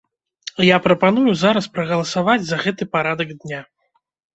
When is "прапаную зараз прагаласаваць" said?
0.85-2.41